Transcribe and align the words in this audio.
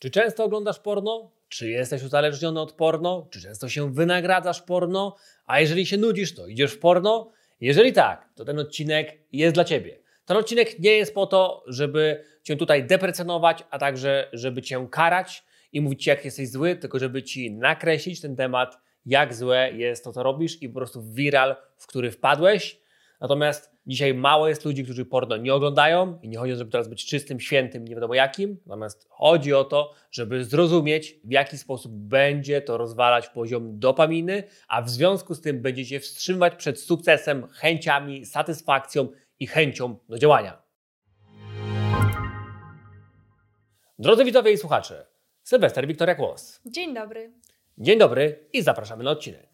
Czy 0.00 0.10
często 0.10 0.44
oglądasz 0.44 0.78
porno? 0.78 1.30
Czy 1.48 1.70
jesteś 1.70 2.02
uzależniony 2.02 2.60
od 2.60 2.72
porno? 2.72 3.28
Czy 3.30 3.40
często 3.40 3.68
się 3.68 3.94
wynagradzasz 3.94 4.62
porno? 4.62 5.16
A 5.46 5.60
jeżeli 5.60 5.86
się 5.86 5.96
nudzisz, 5.96 6.34
to 6.34 6.46
idziesz 6.46 6.72
w 6.72 6.78
porno? 6.78 7.30
Jeżeli 7.60 7.92
tak, 7.92 8.28
to 8.34 8.44
ten 8.44 8.58
odcinek 8.58 9.18
jest 9.32 9.54
dla 9.54 9.64
Ciebie. 9.64 9.98
Ten 10.24 10.36
odcinek 10.36 10.78
nie 10.78 10.90
jest 10.90 11.14
po 11.14 11.26
to, 11.26 11.64
żeby 11.66 12.24
Cię 12.42 12.56
tutaj 12.56 12.84
deprecjonować, 12.84 13.64
a 13.70 13.78
także 13.78 14.28
żeby 14.32 14.62
Cię 14.62 14.88
karać 14.90 15.44
i 15.72 15.80
mówić 15.80 16.04
Ci, 16.04 16.10
jak 16.10 16.24
jesteś 16.24 16.50
zły, 16.50 16.76
tylko 16.76 16.98
żeby 16.98 17.22
Ci 17.22 17.52
nakreślić 17.52 18.20
ten 18.20 18.36
temat, 18.36 18.78
jak 19.06 19.34
złe 19.34 19.72
jest 19.72 20.04
to, 20.04 20.12
co 20.12 20.22
robisz 20.22 20.62
i 20.62 20.68
po 20.68 20.74
prostu 20.74 21.02
viral, 21.02 21.56
w 21.76 21.86
który 21.86 22.10
wpadłeś. 22.10 22.79
Natomiast 23.20 23.72
dzisiaj 23.86 24.14
mało 24.14 24.48
jest 24.48 24.64
ludzi, 24.64 24.84
którzy 24.84 25.04
porno 25.04 25.36
nie 25.36 25.54
oglądają 25.54 26.18
i 26.22 26.28
nie 26.28 26.38
chodzi 26.38 26.52
o 26.52 26.54
to, 26.54 26.58
żeby 26.58 26.70
teraz 26.70 26.88
być 26.88 27.06
czystym, 27.06 27.40
świętym, 27.40 27.88
nie 27.88 27.94
wiadomo 27.94 28.14
jakim. 28.14 28.60
Natomiast 28.66 29.06
chodzi 29.10 29.54
o 29.54 29.64
to, 29.64 29.92
żeby 30.10 30.44
zrozumieć, 30.44 31.20
w 31.24 31.32
jaki 31.32 31.58
sposób 31.58 31.92
będzie 31.92 32.62
to 32.62 32.76
rozwalać 32.76 33.28
poziom 33.28 33.78
dopaminy, 33.78 34.42
a 34.68 34.82
w 34.82 34.90
związku 34.90 35.34
z 35.34 35.40
tym 35.40 35.62
będziecie 35.62 36.00
wstrzymywać 36.00 36.54
przed 36.54 36.80
sukcesem, 36.80 37.48
chęciami, 37.48 38.26
satysfakcją 38.26 39.08
i 39.40 39.46
chęcią 39.46 39.96
do 40.08 40.18
działania. 40.18 40.62
Drodzy 43.98 44.24
widzowie 44.24 44.52
i 44.52 44.58
słuchacze, 44.58 45.06
Sylwester 45.42 45.86
Wiktoria 45.86 46.14
Kłos. 46.14 46.60
Dzień 46.66 46.94
dobry. 46.94 47.32
Dzień 47.78 47.98
dobry 47.98 48.48
i 48.52 48.62
zapraszamy 48.62 49.04
na 49.04 49.10
odcinek. 49.10 49.49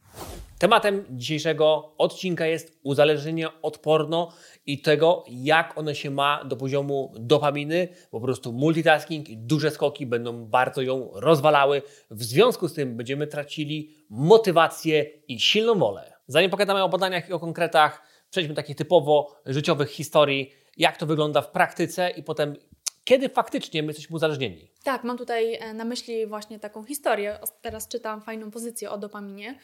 Tematem 0.59 1.05
dzisiejszego 1.11 1.95
odcinka 1.99 2.47
jest 2.47 2.79
uzależnienie 2.83 3.49
od 3.63 3.79
porno 3.79 4.33
i 4.67 4.81
tego, 4.81 5.25
jak 5.29 5.79
one 5.79 5.95
się 5.95 6.11
ma 6.11 6.45
do 6.45 6.57
poziomu 6.57 7.13
dopaminy. 7.19 7.89
Po 8.11 8.21
prostu 8.21 8.53
multitasking 8.53 9.29
i 9.29 9.37
duże 9.37 9.71
skoki 9.71 10.07
będą 10.07 10.47
bardzo 10.47 10.83
ją 10.83 11.11
rozwalały. 11.15 11.83
W 12.11 12.23
związku 12.23 12.69
z 12.69 12.75
tym 12.75 12.97
będziemy 12.97 13.27
tracili 13.27 13.95
motywację 14.11 15.05
i 15.29 15.41
silną 15.41 15.75
wolę. 15.75 16.13
Zanim 16.27 16.51
pogadamy 16.51 16.83
o 16.83 16.89
badaniach 16.89 17.29
i 17.29 17.33
o 17.33 17.39
konkretach, 17.39 18.03
przejdźmy 18.31 18.55
do 18.55 18.63
takich 18.63 18.77
typowo 18.77 19.37
życiowych 19.47 19.91
historii, 19.91 20.53
jak 20.77 20.97
to 20.97 21.07
wygląda 21.07 21.43
w 21.43 21.51
praktyce 21.51 22.11
i 22.11 22.23
potem 22.23 22.57
kiedy 23.05 23.29
faktycznie 23.29 23.83
my 23.83 23.89
jesteśmy 23.89 24.17
uzależnieni. 24.17 24.71
Tak, 24.83 25.05
mam 25.05 25.19
tutaj 25.19 25.55
e, 25.55 25.75
na 25.75 25.85
myśli 25.85 26.27
właśnie 26.27 26.59
taką 26.59 26.85
historię. 26.85 27.39
Teraz 27.63 27.89
czytam 27.89 28.23
fajną 28.23 28.51
pozycję 28.51 28.91
o 28.91 28.99
dopaminie. 28.99 29.59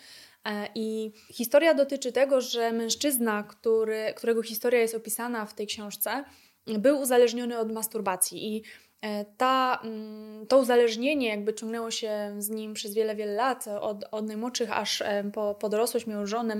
E, 0.44 0.68
I 0.74 1.12
historia 1.32 1.74
dotyczy 1.74 2.12
tego, 2.12 2.40
że 2.40 2.72
mężczyzna, 2.72 3.42
który, 3.42 4.12
którego 4.16 4.42
historia 4.42 4.80
jest 4.80 4.94
opisana 4.94 5.46
w 5.46 5.54
tej 5.54 5.66
książce, 5.66 6.24
był 6.66 7.00
uzależniony 7.00 7.58
od 7.58 7.72
masturbacji. 7.72 8.56
I 8.56 8.62
e, 9.00 9.24
ta, 9.24 9.80
mm, 9.84 10.46
to 10.46 10.58
uzależnienie 10.58 11.28
jakby 11.28 11.54
ciągnęło 11.54 11.90
się 11.90 12.34
z 12.38 12.50
nim 12.50 12.74
przez 12.74 12.94
wiele, 12.94 13.16
wiele 13.16 13.32
lat, 13.32 13.68
od, 13.80 14.04
od 14.10 14.26
najmłodszych 14.26 14.78
aż 14.78 15.02
po, 15.32 15.54
po 15.54 15.68
dorosłość, 15.68 16.06
miał 16.06 16.26
żonę, 16.26 16.56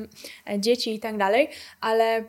dzieci 0.59 0.95
i 0.95 1.01
tak 1.01 1.19
dalej, 1.19 1.49
ale 1.81 2.25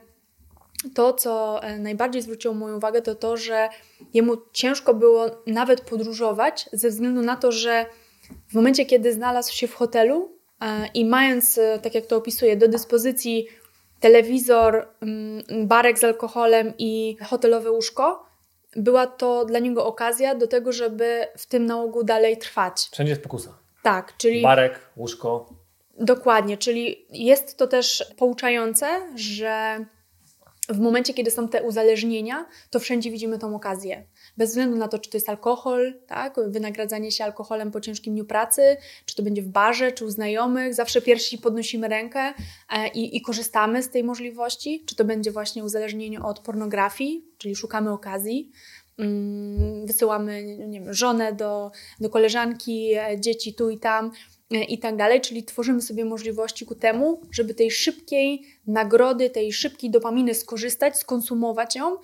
to, 0.93 1.13
co 1.13 1.61
najbardziej 1.79 2.21
zwróciło 2.21 2.53
moją 2.53 2.77
uwagę, 2.77 3.01
to 3.01 3.15
to, 3.15 3.37
że 3.37 3.69
jemu 4.13 4.37
ciężko 4.53 4.93
było 4.93 5.25
nawet 5.47 5.81
podróżować, 5.81 6.69
ze 6.73 6.89
względu 6.89 7.21
na 7.21 7.35
to, 7.35 7.51
że 7.51 7.85
w 8.47 8.53
momencie, 8.53 8.85
kiedy 8.85 9.13
znalazł 9.13 9.53
się 9.53 9.67
w 9.67 9.73
hotelu 9.73 10.31
e, 10.31 10.32
i 10.93 11.05
mając, 11.05 11.57
e, 11.57 11.79
tak 11.79 11.95
jak 11.95 12.05
to 12.05 12.17
opisuje, 12.17 12.57
do 12.57 12.67
dyspozycji 12.67 13.47
telewizor, 13.99 14.87
mm, 15.01 15.67
barek 15.67 15.99
z 15.99 16.03
alkoholem 16.03 16.73
i 16.77 17.17
hotelowe 17.25 17.71
łóżko, 17.71 18.25
była 18.75 19.07
to 19.07 19.45
dla 19.45 19.59
niego 19.59 19.85
okazja 19.85 20.35
do 20.35 20.47
tego, 20.47 20.71
żeby 20.71 21.27
w 21.37 21.45
tym 21.45 21.65
nałogu 21.65 22.03
dalej 22.03 22.37
trwać. 22.37 22.89
Wszędzie 22.91 23.11
jest 23.11 23.23
pokusa. 23.23 23.57
Tak, 23.83 24.17
czyli. 24.17 24.41
Barek, 24.41 24.79
łóżko. 24.97 25.49
Dokładnie, 25.99 26.57
czyli 26.57 27.05
jest 27.09 27.57
to 27.57 27.67
też 27.67 28.05
pouczające, 28.17 28.87
że 29.15 29.85
w 30.69 30.79
momencie, 30.79 31.13
kiedy 31.13 31.31
są 31.31 31.47
te 31.47 31.63
uzależnienia, 31.63 32.45
to 32.69 32.79
wszędzie 32.79 33.11
widzimy 33.11 33.39
tą 33.39 33.55
okazję. 33.55 34.05
Bez 34.37 34.49
względu 34.49 34.77
na 34.77 34.87
to, 34.87 34.99
czy 34.99 35.09
to 35.09 35.17
jest 35.17 35.29
alkohol, 35.29 35.93
tak? 36.07 36.35
wynagradzanie 36.47 37.11
się 37.11 37.23
alkoholem 37.23 37.71
po 37.71 37.81
ciężkim 37.81 38.13
dniu 38.13 38.25
pracy, 38.25 38.77
czy 39.05 39.15
to 39.15 39.23
będzie 39.23 39.41
w 39.41 39.47
barze, 39.47 39.91
czy 39.91 40.05
u 40.05 40.09
znajomych, 40.09 40.73
zawsze 40.73 41.01
pierwsi 41.01 41.37
podnosimy 41.37 41.87
rękę 41.87 42.19
e, 42.69 42.87
i, 42.87 43.17
i 43.17 43.21
korzystamy 43.21 43.83
z 43.83 43.89
tej 43.89 44.03
możliwości, 44.03 44.83
czy 44.85 44.95
to 44.95 45.05
będzie 45.05 45.31
właśnie 45.31 45.63
uzależnienie 45.63 46.21
od 46.21 46.39
pornografii, 46.39 47.25
czyli 47.37 47.55
szukamy 47.55 47.91
okazji, 47.91 48.51
wysyłamy 49.85 50.57
nie 50.57 50.81
wiem, 50.81 50.93
żonę 50.93 51.33
do, 51.33 51.71
do 51.99 52.09
koleżanki, 52.09 52.93
e, 52.93 53.19
dzieci 53.19 53.55
tu 53.55 53.69
i 53.69 53.79
tam, 53.79 54.11
E, 54.53 54.63
i 54.63 54.77
tak 54.77 54.95
dalej, 54.95 55.21
czyli 55.21 55.43
tworzymy 55.43 55.81
sobie 55.81 56.05
możliwości 56.05 56.65
ku 56.65 56.75
temu, 56.75 57.21
żeby 57.31 57.53
tej 57.53 57.71
szybkiej 57.71 58.41
nagrody, 58.67 59.29
tej 59.29 59.53
szybkiej 59.53 59.91
dopaminy 59.91 60.33
skorzystać, 60.33 60.97
skonsumować 60.97 61.75
ją, 61.75 61.97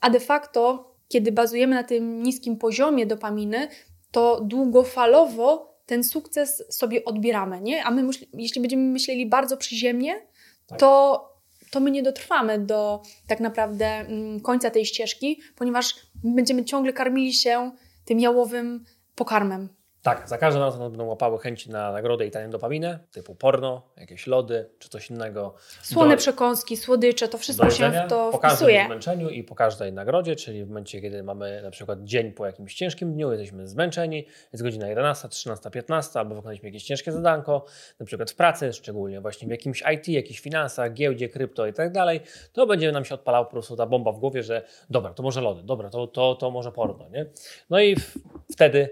a 0.00 0.10
de 0.10 0.20
facto, 0.20 0.92
kiedy 1.08 1.32
bazujemy 1.32 1.74
na 1.74 1.84
tym 1.84 2.22
niskim 2.22 2.56
poziomie 2.56 3.06
dopaminy, 3.06 3.68
to 4.10 4.40
długofalowo 4.40 5.76
ten 5.86 6.04
sukces 6.04 6.64
sobie 6.68 7.04
odbieramy, 7.04 7.60
nie? 7.60 7.84
A 7.84 7.90
my, 7.90 8.08
jeśli 8.34 8.60
będziemy 8.60 8.82
myśleli 8.82 9.26
bardzo 9.26 9.56
przyziemnie, 9.56 10.26
tak. 10.66 10.78
to, 10.78 11.35
to 11.76 11.80
my 11.80 11.90
nie 11.90 12.02
dotrwamy 12.02 12.58
do 12.58 13.02
tak 13.26 13.40
naprawdę 13.40 13.86
mm, 13.86 14.40
końca 14.40 14.70
tej 14.70 14.86
ścieżki, 14.86 15.40
ponieważ 15.56 15.94
będziemy 16.24 16.64
ciągle 16.64 16.92
karmili 16.92 17.34
się 17.34 17.70
tym 18.04 18.20
jałowym 18.20 18.84
pokarmem. 19.14 19.68
Tak, 20.06 20.28
za 20.28 20.38
każdym 20.38 20.62
razem 20.62 20.80
będą 20.80 21.04
łapały 21.04 21.38
chęci 21.38 21.70
na 21.70 21.92
nagrodę 21.92 22.26
i 22.26 22.30
tanią 22.30 22.50
dopaminę, 22.50 22.98
typu 23.12 23.34
porno, 23.34 23.82
jakieś 23.96 24.26
lody 24.26 24.70
czy 24.78 24.88
coś 24.88 25.10
innego. 25.10 25.54
Słone 25.82 26.10
do, 26.10 26.16
przekąski, 26.16 26.76
słodycze, 26.76 27.28
to 27.28 27.38
wszystko 27.38 27.70
się 27.70 27.90
w 27.90 28.08
to 28.08 28.30
po 28.32 28.38
wpisuje. 28.38 28.74
każdym 28.74 28.86
zmęczeniu 28.86 29.28
i 29.28 29.44
po 29.44 29.54
każdej 29.54 29.92
nagrodzie, 29.92 30.36
czyli 30.36 30.64
w 30.64 30.68
momencie, 30.68 31.00
kiedy 31.00 31.22
mamy 31.22 31.62
na 31.62 31.70
przykład 31.70 32.02
dzień 32.02 32.32
po 32.32 32.46
jakimś 32.46 32.74
ciężkim 32.74 33.12
dniu, 33.12 33.32
jesteśmy 33.32 33.68
zmęczeni, 33.68 34.26
jest 34.52 34.64
godzina 34.64 34.88
11, 34.88 35.28
13, 35.28 35.70
15, 35.70 36.18
albo 36.18 36.34
wykonaliśmy 36.34 36.68
jakieś 36.68 36.84
ciężkie 36.84 37.12
zadanko, 37.12 37.64
na 38.00 38.06
przykład 38.06 38.30
w 38.30 38.34
pracy, 38.34 38.72
szczególnie 38.72 39.20
właśnie 39.20 39.48
w 39.48 39.50
jakimś 39.50 39.82
IT, 39.94 40.08
jakichś 40.08 40.40
finansach, 40.40 40.92
giełdzie, 40.92 41.28
krypto 41.28 41.66
i 41.66 41.72
tak 41.72 41.92
dalej, 41.92 42.20
to 42.52 42.66
będzie 42.66 42.92
nam 42.92 43.04
się 43.04 43.14
odpalała 43.14 43.44
po 43.44 43.50
prostu 43.50 43.76
ta 43.76 43.86
bomba 43.86 44.12
w 44.12 44.18
głowie, 44.18 44.42
że 44.42 44.62
dobra, 44.90 45.14
to 45.14 45.22
może 45.22 45.40
lody, 45.40 45.62
dobra, 45.62 45.90
to, 45.90 46.06
to, 46.06 46.34
to 46.34 46.50
może 46.50 46.72
porno, 46.72 47.08
nie? 47.08 47.26
No 47.70 47.80
i 47.80 47.96
w, 47.96 48.14
wtedy 48.52 48.88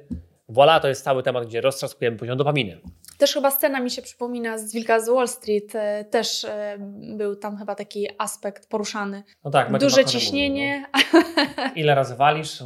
Voilà, 0.55 0.81
to 0.81 0.89
jest 0.89 1.05
cały 1.05 1.23
temat, 1.23 1.47
gdzie 1.47 1.61
roztrzaskujemy 1.61 2.17
poziom 2.17 2.39
dopaminy. 2.39 2.81
Też 3.19 3.35
chyba 3.35 3.51
scena 3.51 3.81
mi 3.81 3.91
się 3.91 4.03
przypomina 4.03 4.59
z 4.59 4.73
Wilka 4.73 5.01
z 5.01 5.09
Wall 5.09 5.29
Street. 5.29 5.75
E, 5.75 6.05
też 6.05 6.45
e, 6.45 6.77
był 7.17 7.37
tam 7.37 7.57
chyba 7.57 7.75
taki 7.75 8.09
aspekt 8.19 8.69
poruszany. 8.69 9.23
No 9.45 9.51
tak, 9.51 9.79
Duże 9.79 10.05
ciśnienie. 10.05 10.85
Mówił, 11.13 11.29
no. 11.57 11.63
Ile 11.75 11.95
razy 11.95 12.17
walisz? 12.17 12.63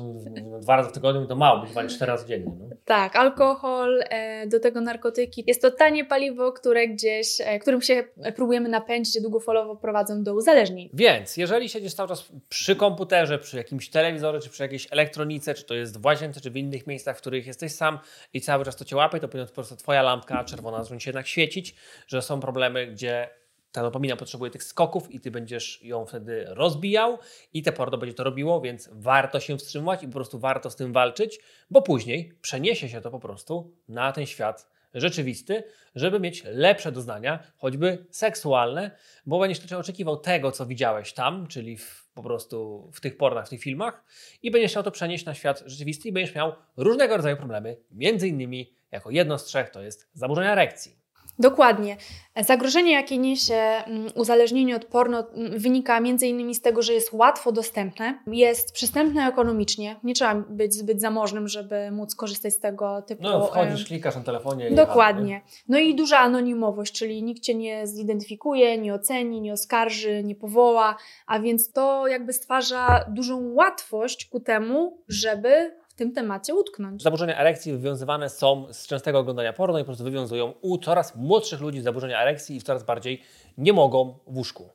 Dwa 0.60 0.76
razy 0.76 0.90
w 0.90 0.92
tygodniu 0.92 1.26
to 1.26 1.36
mało, 1.36 1.60
być 1.60 1.72
walisz 1.72 1.96
cztery 1.96 2.12
razy 2.12 2.26
dziennie. 2.26 2.52
No. 2.60 2.76
Tak, 2.84 3.16
alkohol, 3.16 4.02
e, 4.10 4.46
do 4.46 4.60
tego 4.60 4.80
narkotyki. 4.80 5.44
Jest 5.46 5.62
to 5.62 5.70
tanie 5.70 6.04
paliwo, 6.04 6.52
które 6.52 6.88
gdzieś, 6.88 7.38
którym 7.60 7.82
się 7.82 8.04
próbujemy 8.36 8.68
napędzić, 8.68 9.22
długofalowo 9.22 9.76
prowadzą 9.76 10.22
do 10.22 10.34
uzależnień. 10.34 10.90
Więc 10.94 11.36
jeżeli 11.36 11.68
siedzisz 11.68 11.94
cały 11.94 12.08
czas 12.08 12.28
przy 12.48 12.76
komputerze, 12.76 13.38
przy 13.38 13.56
jakimś 13.56 13.90
telewizorze, 13.90 14.40
czy 14.40 14.50
przy 14.50 14.62
jakiejś 14.62 14.88
elektronice, 14.90 15.54
czy 15.54 15.64
to 15.64 15.74
jest 15.74 16.00
w 16.00 16.04
łazience, 16.04 16.40
czy 16.40 16.50
w 16.50 16.56
innych 16.56 16.86
miejscach, 16.86 17.16
w 17.16 17.20
których 17.20 17.46
jesteś 17.46 17.72
sam 17.72 17.98
i 18.32 18.40
cały 18.40 18.64
czas 18.64 18.76
to 18.76 18.84
cię 18.84 18.96
łapie, 18.96 19.20
to 19.20 19.28
powinna 19.28 19.46
po 19.46 19.54
prostu 19.54 19.76
twoja 19.76 20.02
lampka 20.02 20.44
czerwona 20.44 20.82
zacznie 20.82 21.00
się 21.00 21.10
jednak 21.10 21.26
świecić, 21.26 21.74
że 22.06 22.22
są 22.22 22.40
problemy, 22.40 22.86
gdzie 22.86 23.28
ta 23.78 23.82
dopamina 23.82 24.16
potrzebuje 24.16 24.50
tych 24.50 24.62
skoków 24.62 25.10
i 25.10 25.20
ty 25.20 25.30
będziesz 25.30 25.82
ją 25.82 26.06
wtedy 26.06 26.44
rozbijał 26.48 27.18
i 27.54 27.62
te 27.62 27.72
porno 27.72 27.98
będzie 27.98 28.14
to 28.14 28.24
robiło, 28.24 28.60
więc 28.60 28.90
warto 28.92 29.40
się 29.40 29.58
wstrzymać 29.58 30.02
i 30.02 30.06
po 30.06 30.12
prostu 30.12 30.38
warto 30.38 30.70
z 30.70 30.76
tym 30.76 30.92
walczyć, 30.92 31.40
bo 31.70 31.82
później 31.82 32.32
przeniesie 32.40 32.88
się 32.88 33.00
to 33.00 33.10
po 33.10 33.20
prostu 33.20 33.72
na 33.88 34.12
ten 34.12 34.26
świat 34.26 34.70
rzeczywisty, 34.94 35.64
żeby 35.94 36.20
mieć 36.20 36.44
lepsze 36.44 36.92
doznania, 36.92 37.38
choćby 37.56 38.06
seksualne, 38.10 38.90
bo 39.26 39.38
będziesz 39.38 39.58
tylko 39.58 39.78
oczekiwał 39.78 40.16
tego, 40.16 40.52
co 40.52 40.66
widziałeś 40.66 41.12
tam, 41.12 41.46
czyli 41.46 41.76
w, 41.76 42.08
po 42.14 42.22
prostu 42.22 42.90
w 42.94 43.00
tych 43.00 43.16
pornach, 43.16 43.46
w 43.46 43.50
tych 43.50 43.60
filmach 43.60 44.04
i 44.42 44.50
będziesz 44.50 44.70
chciał 44.70 44.82
to 44.82 44.90
przenieść 44.90 45.24
na 45.24 45.34
świat 45.34 45.62
rzeczywisty 45.66 46.08
i 46.08 46.12
będziesz 46.12 46.34
miał 46.34 46.52
różnego 46.76 47.16
rodzaju 47.16 47.36
problemy, 47.36 47.76
między 47.90 48.28
innymi 48.28 48.72
jako 48.90 49.10
jedno 49.10 49.38
z 49.38 49.44
trzech 49.44 49.70
to 49.70 49.82
jest 49.82 50.10
zaburzenia 50.12 50.52
erekcji. 50.52 50.97
Dokładnie. 51.38 51.96
Zagrożenie, 52.36 52.92
jakie 52.92 53.18
niesie 53.18 53.54
mm, 53.54 54.06
uzależnienie 54.14 54.76
od 54.76 54.84
porno, 54.84 55.24
mm, 55.34 55.58
wynika 55.58 55.96
m.in. 55.96 56.54
z 56.54 56.60
tego, 56.60 56.82
że 56.82 56.92
jest 56.92 57.12
łatwo 57.12 57.52
dostępne, 57.52 58.18
jest 58.26 58.72
przystępne 58.72 59.28
ekonomicznie. 59.28 59.96
Nie 60.04 60.14
trzeba 60.14 60.34
być 60.34 60.74
zbyt 60.74 61.00
zamożnym, 61.00 61.48
żeby 61.48 61.90
móc 61.90 62.14
korzystać 62.14 62.54
z 62.54 62.58
tego 62.58 63.02
typu. 63.02 63.22
No, 63.22 63.46
wchodzisz, 63.46 63.86
klikasz 63.86 64.16
na 64.16 64.22
telefonie. 64.22 64.70
Dokładnie. 64.70 65.40
No 65.68 65.78
i 65.78 65.94
duża 65.94 66.18
anonimowość, 66.18 66.92
czyli 66.92 67.22
nikt 67.22 67.42
cię 67.42 67.54
nie 67.54 67.86
zidentyfikuje, 67.86 68.78
nie 68.78 68.94
oceni, 68.94 69.40
nie 69.40 69.52
oskarży, 69.52 70.22
nie 70.24 70.34
powoła, 70.34 70.96
a 71.26 71.40
więc 71.40 71.72
to 71.72 72.06
jakby 72.06 72.32
stwarza 72.32 73.04
dużą 73.08 73.52
łatwość 73.54 74.24
ku 74.24 74.40
temu, 74.40 74.98
żeby 75.08 75.77
tym 75.98 76.12
temacie 76.12 76.54
utknąć. 76.54 77.02
Zaburzenia 77.02 77.38
erekcji 77.38 77.72
wywiązywane 77.72 78.28
są 78.30 78.72
z 78.72 78.86
częstego 78.86 79.18
oglądania 79.18 79.52
porno 79.52 79.78
i 79.78 79.82
po 79.82 79.86
prostu 79.86 80.04
wywiązują 80.04 80.54
u 80.60 80.78
coraz 80.78 81.16
młodszych 81.16 81.60
ludzi 81.60 81.80
zaburzenia 81.80 82.22
erekcji 82.22 82.56
i 82.56 82.60
coraz 82.60 82.84
bardziej 82.84 83.22
nie 83.58 83.72
mogą 83.72 84.18
w 84.26 84.36
łóżku. 84.36 84.70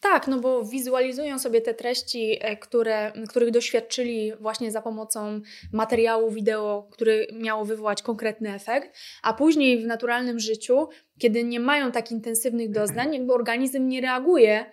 Tak, 0.00 0.28
no 0.28 0.40
bo 0.40 0.64
wizualizują 0.64 1.38
sobie 1.38 1.60
te 1.60 1.74
treści, 1.74 2.38
e, 2.40 2.56
które, 2.56 3.12
których 3.28 3.50
doświadczyli 3.50 4.32
właśnie 4.40 4.70
za 4.70 4.82
pomocą 4.82 5.40
materiału 5.72 6.30
wideo, 6.30 6.88
który 6.90 7.26
miało 7.32 7.64
wywołać 7.64 8.02
konkretny 8.02 8.54
efekt, 8.54 8.96
a 9.22 9.32
później 9.32 9.82
w 9.82 9.86
naturalnym 9.86 10.38
życiu, 10.38 10.88
kiedy 11.18 11.44
nie 11.44 11.60
mają 11.60 11.92
tak 11.92 12.10
intensywnych 12.10 12.70
doznań, 12.70 13.14
jakby 13.14 13.32
organizm 13.32 13.88
nie 13.88 14.00
reaguje 14.00 14.66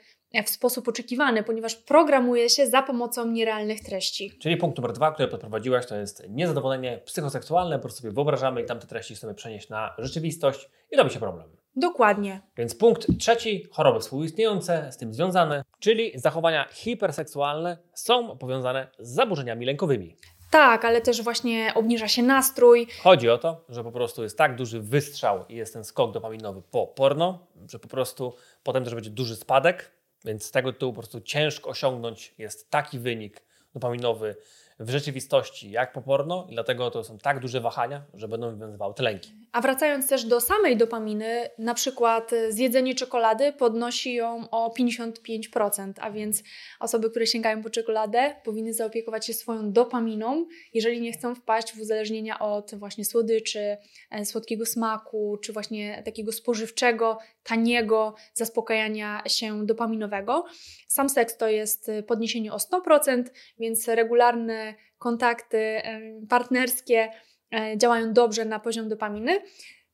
w 0.45 0.49
sposób 0.49 0.87
oczekiwany, 0.87 1.43
ponieważ 1.43 1.75
programuje 1.75 2.49
się 2.49 2.67
za 2.67 2.81
pomocą 2.81 3.27
nierealnych 3.27 3.79
treści. 3.79 4.31
Czyli 4.39 4.57
punkt 4.57 4.77
numer 4.77 4.93
dwa, 4.93 5.11
który 5.11 5.27
podprowadziłaś, 5.27 5.85
to 5.85 5.95
jest 5.95 6.29
niezadowolenie 6.29 7.01
psychoseksualne, 7.05 7.75
po 7.75 7.81
prostu 7.81 8.01
sobie 8.01 8.13
wyobrażamy 8.13 8.61
i 8.61 8.65
tamte 8.65 8.87
treści 8.87 9.15
chcemy 9.15 9.33
przenieść 9.33 9.69
na 9.69 9.95
rzeczywistość 9.97 10.69
i 10.91 10.97
robi 10.97 11.09
się 11.11 11.19
problem. 11.19 11.49
Dokładnie. 11.75 12.41
Więc 12.57 12.75
punkt 12.75 13.07
trzeci, 13.19 13.67
choroby 13.71 13.99
współistniejące 13.99 14.91
z 14.91 14.97
tym 14.97 15.13
związane, 15.13 15.63
czyli 15.79 16.11
zachowania 16.15 16.67
hiperseksualne 16.71 17.77
są 17.93 18.37
powiązane 18.37 18.87
z 18.99 19.09
zaburzeniami 19.09 19.65
lękowymi. 19.65 20.15
Tak, 20.51 20.85
ale 20.85 21.01
też 21.01 21.21
właśnie 21.21 21.71
obniża 21.75 22.07
się 22.07 22.23
nastrój. 22.23 22.87
Chodzi 23.03 23.29
o 23.29 23.37
to, 23.37 23.65
że 23.69 23.83
po 23.83 23.91
prostu 23.91 24.23
jest 24.23 24.37
tak 24.37 24.55
duży 24.55 24.81
wystrzał 24.81 25.45
i 25.49 25.55
jest 25.55 25.73
ten 25.73 25.83
skok 25.83 26.11
dopaminowy 26.11 26.61
po 26.71 26.87
porno, 26.87 27.47
że 27.69 27.79
po 27.79 27.87
prostu 27.87 28.33
potem 28.63 28.83
też 28.83 28.95
będzie 28.95 29.09
duży 29.09 29.35
spadek, 29.35 29.91
więc 30.25 30.45
z 30.45 30.51
tego 30.51 30.73
tytułu 30.73 30.93
po 30.93 31.01
prostu 31.01 31.21
ciężko 31.21 31.69
osiągnąć 31.69 32.33
jest 32.37 32.69
taki 32.69 32.99
wynik 32.99 33.41
dopaminowy 33.73 34.35
w 34.81 34.89
rzeczywistości 34.89 35.71
jak 35.71 35.93
po 35.93 36.01
porno 36.01 36.47
i 36.49 36.53
dlatego 36.53 36.91
to 36.91 37.03
są 37.03 37.17
tak 37.17 37.39
duże 37.39 37.61
wahania, 37.61 38.03
że 38.13 38.27
będą 38.27 38.51
wywiązywały 38.51 38.93
te 38.93 39.03
lęki. 39.03 39.33
A 39.51 39.61
wracając 39.61 40.07
też 40.07 40.25
do 40.25 40.41
samej 40.41 40.77
dopaminy, 40.77 41.49
na 41.57 41.73
przykład 41.73 42.33
y, 42.33 42.51
zjedzenie 42.51 42.95
czekolady 42.95 43.53
podnosi 43.53 44.13
ją 44.13 44.49
o 44.49 44.73
55%, 44.79 45.93
a 45.99 46.11
więc 46.11 46.43
osoby, 46.79 47.09
które 47.09 47.27
sięgają 47.27 47.63
po 47.63 47.69
czekoladę, 47.69 48.35
powinny 48.43 48.73
zaopiekować 48.73 49.25
się 49.25 49.33
swoją 49.33 49.71
dopaminą, 49.71 50.45
jeżeli 50.73 51.01
nie 51.01 51.11
chcą 51.11 51.35
wpaść 51.35 51.73
w 51.73 51.79
uzależnienia 51.79 52.39
od 52.39 52.75
właśnie 52.75 53.05
słodyczy, 53.05 53.77
e, 54.11 54.25
słodkiego 54.25 54.65
smaku, 54.65 55.37
czy 55.43 55.53
właśnie 55.53 56.01
takiego 56.05 56.31
spożywczego, 56.31 57.17
taniego 57.43 58.15
zaspokajania 58.33 59.23
się 59.27 59.65
dopaminowego. 59.65 60.45
Sam 60.87 61.09
seks 61.09 61.37
to 61.37 61.47
jest 61.47 61.89
y, 61.89 62.03
podniesienie 62.03 62.53
o 62.53 62.57
100%, 62.57 63.23
więc 63.59 63.87
regularne 63.87 64.70
kontakty 64.97 65.81
partnerskie 66.29 67.09
E, 67.55 67.77
działają 67.77 68.13
dobrze 68.13 68.45
na 68.45 68.59
poziom 68.59 68.89
dopaminy. 68.89 69.41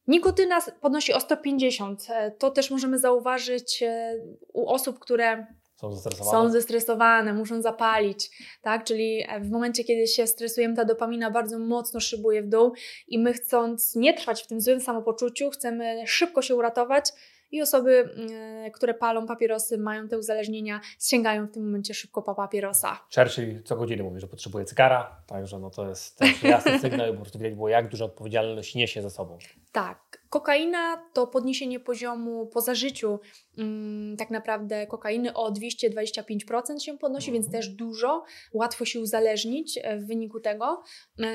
Nikotyna 0.07 0.59
podnosi 0.81 1.13
o 1.13 1.19
150. 1.19 2.07
E, 2.09 2.31
to 2.31 2.51
też 2.51 2.71
możemy 2.71 2.99
zauważyć 2.99 3.83
e, 3.83 4.15
u 4.53 4.69
osób, 4.69 4.99
które 4.99 5.47
są 5.75 5.93
zestresowane. 5.93 6.31
są 6.31 6.51
zestresowane, 6.51 7.33
muszą 7.33 7.61
zapalić, 7.61 8.29
tak? 8.61 8.83
Czyli 8.83 9.25
w 9.41 9.49
momencie, 9.49 9.83
kiedy 9.83 10.07
się 10.07 10.27
stresujemy, 10.27 10.75
ta 10.75 10.85
dopamina 10.85 11.31
bardzo 11.31 11.59
mocno 11.59 11.99
szybuje 11.99 12.43
w 12.43 12.49
dół 12.49 12.73
i 13.07 13.19
my 13.19 13.33
chcąc 13.33 13.95
nie 13.95 14.13
trwać 14.13 14.43
w 14.43 14.47
tym 14.47 14.61
złym 14.61 14.81
samopoczuciu, 14.81 15.49
chcemy 15.49 16.03
szybko 16.07 16.41
się 16.41 16.55
uratować, 16.55 17.11
i 17.51 17.61
osoby, 17.61 18.09
mm, 18.15 18.71
które 18.71 18.93
palą 18.93 19.27
papierosy, 19.27 19.77
mają 19.77 20.07
te 20.07 20.17
uzależnienia, 20.17 20.81
sięgają 20.99 21.47
w 21.47 21.51
tym 21.51 21.65
momencie 21.65 21.93
szybko 21.93 22.21
po 22.21 22.35
papierosa. 22.35 22.99
Churchill 23.15 23.63
co 23.63 23.75
godzinę 23.75 24.03
mówi, 24.03 24.19
że 24.19 24.27
potrzebuje 24.27 24.65
cygara, 24.65 25.21
także 25.27 25.59
no 25.59 25.69
to 25.69 25.89
jest 25.89 26.17
też 26.17 26.43
jasny 26.43 26.79
sygnał 26.79 27.07
i 27.07 27.11
po 27.11 27.21
prostu 27.21 27.39
widać 27.39 27.53
było, 27.53 27.69
jak 27.69 27.89
duża 27.89 28.05
odpowiedzialność 28.05 28.75
niesie 28.75 29.01
za 29.01 29.09
sobą. 29.09 29.37
Tak. 29.71 30.26
Kokaina 30.29 31.09
to 31.13 31.27
podniesienie 31.27 31.79
poziomu 31.79 32.47
po 32.47 32.61
zażyciu 32.61 33.19
mm, 33.57 34.17
tak 34.17 34.29
naprawdę 34.29 34.87
kokainy 34.87 35.33
o 35.33 35.51
225% 35.51 36.79
się 36.79 36.97
podnosi, 36.97 37.31
więc 37.31 37.51
też 37.51 37.69
dużo. 37.69 38.23
Łatwo 38.53 38.85
się 38.85 38.99
uzależnić 38.99 39.79
e, 39.83 39.97
w 39.97 40.07
wyniku 40.07 40.39
tego. 40.39 40.83
E, 41.19 41.25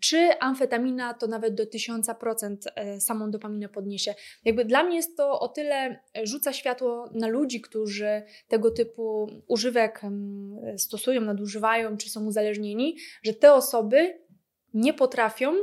czy 0.00 0.38
amfetamina 0.40 1.14
to 1.14 1.26
nawet 1.26 1.54
do 1.54 1.64
1000% 1.64 2.56
e, 2.74 3.00
samą 3.00 3.30
dopaminę 3.30 3.68
podniesie. 3.68 4.14
Jakby 4.44 4.64
dla 4.64 4.82
mnie 4.82 4.96
jest 4.96 5.16
to 5.16 5.40
o 5.40 5.48
tyle 5.48 6.00
rzuca 6.22 6.52
światło 6.52 7.10
na 7.12 7.28
ludzi, 7.28 7.60
którzy 7.60 8.22
tego 8.48 8.70
typu 8.70 9.26
używek 9.48 10.00
stosują, 10.76 11.20
nadużywają 11.20 11.96
czy 11.96 12.10
są 12.10 12.26
uzależnieni, 12.26 12.96
że 13.22 13.34
te 13.34 13.52
osoby 13.52 14.20
nie 14.74 14.94
potrafią 14.94 15.54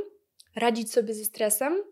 radzić 0.56 0.92
sobie 0.92 1.14
ze 1.14 1.24
stresem, 1.24 1.82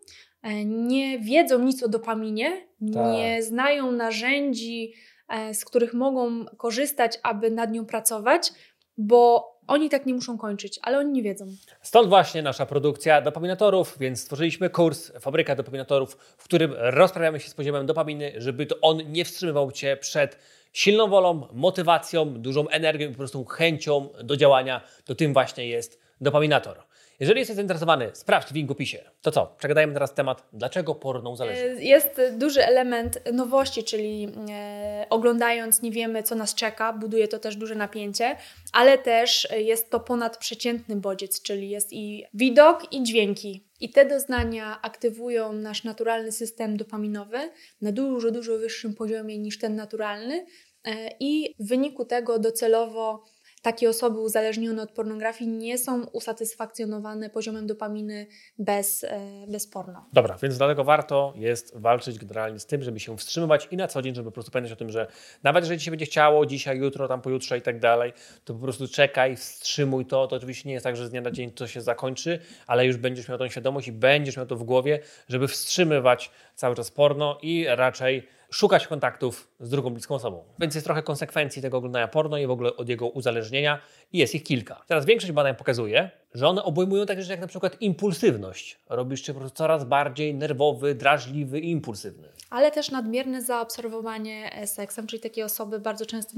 nie 0.65 1.19
wiedzą 1.19 1.59
nic 1.59 1.83
o 1.83 1.87
dopaminie, 1.87 2.51
tak. 2.93 3.13
nie 3.13 3.43
znają 3.43 3.91
narzędzi, 3.91 4.93
e, 5.29 5.53
z 5.53 5.65
których 5.65 5.93
mogą 5.93 6.45
korzystać, 6.45 7.19
aby 7.23 7.51
nad 7.51 7.71
nią 7.71 7.85
pracować, 7.85 8.51
bo 8.97 9.51
oni 9.67 9.89
tak 9.89 10.05
nie 10.05 10.13
muszą 10.13 10.37
kończyć, 10.37 10.79
ale 10.81 10.97
oni 10.97 11.11
nie 11.11 11.23
wiedzą. 11.23 11.45
Stąd 11.81 12.09
właśnie 12.09 12.41
nasza 12.41 12.65
produkcja 12.65 13.21
dopaminatorów, 13.21 13.97
więc 13.99 14.21
stworzyliśmy 14.21 14.69
kurs 14.69 15.11
Fabryka 15.19 15.55
Dopaminatorów, 15.55 16.17
w 16.37 16.43
którym 16.43 16.73
rozprawiamy 16.77 17.39
się 17.39 17.49
z 17.49 17.53
poziomem 17.53 17.85
dopaminy, 17.85 18.33
żeby 18.37 18.65
to 18.65 18.75
on 18.81 19.11
nie 19.11 19.25
wstrzymywał 19.25 19.71
Cię 19.71 19.97
przed 19.97 20.37
silną 20.73 21.07
wolą, 21.07 21.47
motywacją, 21.53 22.33
dużą 22.33 22.67
energią 22.67 23.07
i 23.07 23.11
po 23.11 23.17
prostu 23.17 23.45
chęcią 23.45 24.09
do 24.23 24.37
działania. 24.37 24.81
To 25.05 25.15
tym 25.15 25.33
właśnie 25.33 25.67
jest 25.67 26.01
dopaminator. 26.21 26.83
Jeżeli 27.21 27.39
jesteś 27.39 27.55
zainteresowany, 27.55 28.09
sprawdź 28.13 28.47
w 28.47 28.55
link 28.55 28.67
w 28.67 28.71
opisie. 28.71 28.99
To 29.21 29.31
co? 29.31 29.55
Przegadajmy 29.57 29.93
teraz 29.93 30.13
temat, 30.13 30.47
dlaczego 30.53 30.95
porno 30.95 31.29
uzależnia. 31.29 31.65
E, 31.65 31.83
jest 31.83 32.21
duży 32.37 32.65
element 32.65 33.33
nowości, 33.33 33.83
czyli 33.83 34.27
e, 34.49 35.05
oglądając 35.09 35.81
nie 35.81 35.91
wiemy, 35.91 36.23
co 36.23 36.35
nas 36.35 36.55
czeka, 36.55 36.93
buduje 36.93 37.27
to 37.27 37.39
też 37.39 37.55
duże 37.55 37.75
napięcie, 37.75 38.35
ale 38.73 38.97
też 38.97 39.47
jest 39.57 39.89
to 39.89 39.99
ponadprzeciętny 39.99 40.95
bodziec, 40.95 41.41
czyli 41.41 41.69
jest 41.69 41.93
i 41.93 42.25
widok, 42.33 42.93
i 42.93 43.03
dźwięki. 43.03 43.63
I 43.79 43.89
te 43.89 44.05
doznania 44.05 44.81
aktywują 44.81 45.53
nasz 45.53 45.83
naturalny 45.83 46.31
system 46.31 46.77
dopaminowy 46.77 47.37
na 47.81 47.91
dużo, 47.91 48.31
dużo 48.31 48.57
wyższym 48.57 48.93
poziomie 48.93 49.37
niż 49.37 49.59
ten 49.59 49.75
naturalny, 49.75 50.45
e, 50.85 51.09
i 51.19 51.55
w 51.59 51.67
wyniku 51.67 52.05
tego 52.05 52.39
docelowo 52.39 53.23
takie 53.61 53.89
osoby 53.89 54.19
uzależnione 54.19 54.81
od 54.83 54.91
pornografii 54.91 55.49
nie 55.49 55.77
są 55.77 56.05
usatysfakcjonowane 56.05 57.29
poziomem 57.29 57.67
dopaminy 57.67 58.27
bez, 58.59 59.03
e, 59.03 59.19
bez 59.47 59.67
porno. 59.67 60.05
Dobra, 60.13 60.37
więc 60.41 60.57
dlatego 60.57 60.83
warto 60.83 61.33
jest 61.35 61.77
walczyć 61.77 62.19
generalnie 62.19 62.59
z 62.59 62.65
tym, 62.65 62.83
żeby 62.83 62.99
się 62.99 63.17
wstrzymywać 63.17 63.67
i 63.71 63.77
na 63.77 63.87
co 63.87 64.01
dzień, 64.01 64.15
żeby 64.15 64.29
po 64.29 64.33
prostu 64.33 64.51
pamiętać 64.51 64.73
o 64.73 64.75
tym, 64.75 64.89
że 64.89 65.07
nawet 65.43 65.63
jeżeli 65.63 65.81
się 65.81 65.91
będzie 65.91 66.05
chciało 66.05 66.45
dzisiaj, 66.45 66.77
jutro, 66.77 67.07
tam 67.07 67.21
pojutrze 67.21 67.57
i 67.57 67.61
tak 67.61 67.79
dalej, 67.79 68.13
to 68.45 68.53
po 68.53 68.59
prostu 68.59 68.87
czekaj, 68.87 69.35
wstrzymuj 69.35 70.05
to. 70.05 70.27
To 70.27 70.35
oczywiście 70.35 70.69
nie 70.69 70.73
jest 70.73 70.83
tak, 70.83 70.95
że 70.95 71.07
z 71.07 71.09
dnia 71.09 71.21
na 71.21 71.31
dzień 71.31 71.51
to 71.51 71.67
się 71.67 71.81
zakończy, 71.81 72.39
ale 72.67 72.85
już 72.85 72.97
będziesz 72.97 73.29
miał 73.29 73.37
tą 73.37 73.49
świadomość 73.49 73.87
i 73.87 73.91
będziesz 73.91 74.37
miał 74.37 74.45
to 74.45 74.55
w 74.55 74.63
głowie, 74.63 74.99
żeby 75.29 75.47
wstrzymywać 75.47 76.31
cały 76.55 76.75
czas 76.75 76.91
porno 76.91 77.37
i 77.41 77.65
raczej 77.67 78.27
szukać 78.51 78.87
kontaktów 78.87 79.47
z 79.59 79.69
drugą 79.69 79.89
bliską 79.89 80.15
osobą. 80.15 80.43
Więc 80.59 80.75
jest 80.75 80.85
trochę 80.85 81.03
konsekwencji 81.03 81.61
tego 81.61 81.77
oglądania 81.77 82.07
porno 82.07 82.37
i 82.37 82.47
w 82.47 82.51
ogóle 82.51 82.75
od 82.75 82.89
jego 82.89 83.07
uzależnienia 83.07 83.79
i 84.13 84.17
jest 84.17 84.35
ich 84.35 84.43
kilka. 84.43 84.83
Teraz 84.87 85.05
większość 85.05 85.31
badań 85.31 85.55
pokazuje, 85.55 86.09
że 86.33 86.47
one 86.47 86.63
obejmują 86.63 87.05
takie 87.05 87.21
rzeczy 87.21 87.31
jak 87.31 87.41
na 87.41 87.47
przykład 87.47 87.81
impulsywność. 87.81 88.79
Robisz 88.89 89.25
się 89.25 89.33
po 89.33 89.39
prostu 89.39 89.57
coraz 89.57 89.83
bardziej 89.83 90.35
nerwowy, 90.35 90.95
drażliwy 90.95 91.59
i 91.59 91.71
impulsywny. 91.71 92.27
Ale 92.49 92.71
też 92.71 92.91
nadmierne 92.91 93.41
zaobserwowanie 93.41 94.55
e, 94.55 94.67
seksem, 94.67 95.07
czyli 95.07 95.21
takie 95.21 95.45
osoby 95.45 95.79
bardzo 95.79 96.05
często 96.05 96.33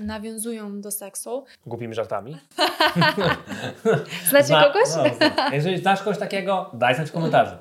nawiązują 0.00 0.80
do 0.80 0.90
seksu. 0.90 1.44
Głupimi 1.66 1.94
żartami. 1.94 2.36
Znacie 4.30 4.46
Zna, 4.46 4.64
kogoś? 4.64 4.88
No, 4.96 5.26
jeżeli 5.52 5.78
znasz 5.78 5.98
kogoś 5.98 6.18
takiego, 6.18 6.70
daj 6.74 6.94
znać 6.94 7.08
w 7.08 7.12
komentarzu. 7.12 7.56